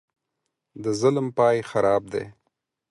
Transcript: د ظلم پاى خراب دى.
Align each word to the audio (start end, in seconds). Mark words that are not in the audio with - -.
د 0.83 0.85
ظلم 0.99 1.27
پاى 1.37 1.57
خراب 1.69 2.03
دى. 2.13 2.25